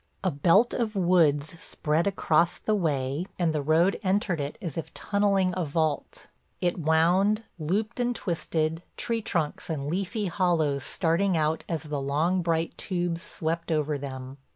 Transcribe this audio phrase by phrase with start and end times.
[0.23, 4.91] A belt of woods spread across the way and the road entered it as if
[4.95, 6.25] tunneling a vault.
[6.59, 12.41] It wound, looped and twisted, tree trunks and leafy hollows starting out as the long
[12.41, 14.37] bright tubes swept over them.